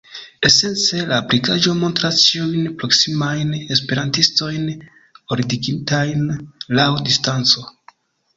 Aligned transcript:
Esence, 0.47 1.01
la 1.09 1.17
aplikaĵo 1.23 1.75
montras 1.81 2.21
ĉiujn 2.29 2.71
proksimajn 2.83 3.51
esperantistojn 3.77 4.65
ordigitajn 5.37 6.27
laŭ 6.81 6.89
distanco. 7.11 7.69